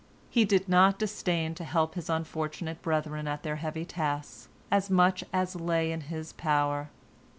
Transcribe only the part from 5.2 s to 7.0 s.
as lay in his power.